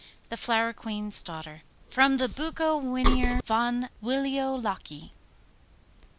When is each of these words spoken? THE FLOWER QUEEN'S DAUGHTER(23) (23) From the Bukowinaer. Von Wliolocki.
THE 0.29 0.35
FLOWER 0.35 0.73
QUEEN'S 0.73 1.21
DAUGHTER(23) 1.21 1.91
(23) 1.91 1.91
From 1.93 2.17
the 2.17 2.27
Bukowinaer. 2.27 3.41
Von 3.45 3.89
Wliolocki. 4.01 5.11